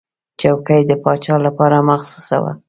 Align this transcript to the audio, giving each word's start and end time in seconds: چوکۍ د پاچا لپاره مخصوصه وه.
چوکۍ 0.39 0.81
د 0.89 0.91
پاچا 1.03 1.35
لپاره 1.45 1.77
مخصوصه 1.89 2.35
وه. 2.43 2.51